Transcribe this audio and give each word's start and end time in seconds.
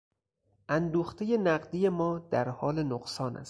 اندوختهی 0.69 1.37
نقدی 1.37 1.89
ما 1.89 2.19
در 2.19 2.49
حال 2.49 2.83
نقصان 2.83 3.35
است. 3.35 3.39